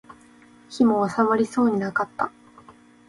[0.67, 2.31] 火も納まりそうもなかった